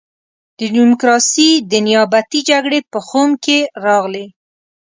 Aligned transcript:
دا 0.57 0.65
ډیموکراسي 0.75 1.49
د 1.71 1.73
نیابتي 1.87 2.39
جګړې 2.49 2.79
په 2.91 2.99
خُم 3.07 3.29
کې 3.45 3.57
راغلې. 3.85 4.25